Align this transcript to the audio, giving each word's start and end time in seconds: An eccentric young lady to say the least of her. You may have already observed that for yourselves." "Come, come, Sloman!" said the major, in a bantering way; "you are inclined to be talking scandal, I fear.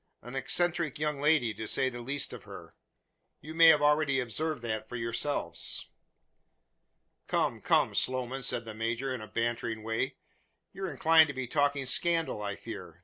An 0.23 0.35
eccentric 0.35 0.97
young 0.97 1.21
lady 1.21 1.53
to 1.53 1.67
say 1.67 1.87
the 1.87 2.01
least 2.01 2.33
of 2.33 2.45
her. 2.45 2.73
You 3.39 3.53
may 3.53 3.67
have 3.67 3.83
already 3.83 4.19
observed 4.19 4.63
that 4.63 4.89
for 4.89 4.95
yourselves." 4.95 5.89
"Come, 7.27 7.61
come, 7.61 7.93
Sloman!" 7.93 8.41
said 8.41 8.65
the 8.65 8.73
major, 8.73 9.13
in 9.13 9.21
a 9.21 9.27
bantering 9.27 9.83
way; 9.83 10.15
"you 10.73 10.85
are 10.85 10.91
inclined 10.91 11.27
to 11.27 11.35
be 11.35 11.45
talking 11.45 11.85
scandal, 11.85 12.41
I 12.41 12.55
fear. 12.55 12.99